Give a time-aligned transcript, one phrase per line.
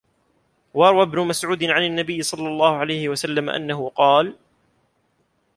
[0.73, 4.35] وَرَوَى ابْنُ مَسْعُودٍ عَنْ النَّبِيِّ صَلَّى اللَّهُ عَلَيْهِ وَسَلَّمَ أَنَّهُ قَالَ